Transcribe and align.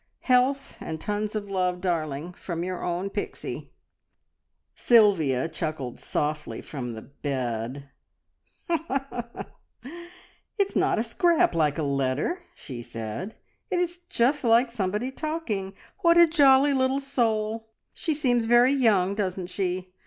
Health, 0.21 0.79
and 0.79 0.99
tons 0.99 1.35
of 1.35 1.47
love, 1.47 1.79
darling, 1.79 2.33
from 2.33 2.63
your 2.63 2.83
own 2.83 3.11
Pixie.'" 3.11 3.71
Sylvia 4.73 5.47
chuckled 5.47 5.99
softly 5.99 6.59
from 6.59 6.93
the 6.93 7.03
bed. 7.03 7.87
"It's 10.57 10.75
not 10.75 10.97
a 10.97 11.03
scrap 11.03 11.53
like 11.53 11.77
a 11.77 11.83
letter," 11.83 12.41
she 12.55 12.81
said. 12.81 13.35
"It 13.69 13.77
is 13.77 13.97
just 14.09 14.43
like 14.43 14.71
somebody 14.71 15.11
talking. 15.11 15.75
What 15.99 16.17
a 16.17 16.25
jolly 16.25 16.73
little 16.73 16.99
soul! 16.99 17.69
She 17.93 18.15
seems 18.15 18.45
very 18.45 18.73
young, 18.73 19.13
doesn't 19.13 19.51
she? 19.51 19.93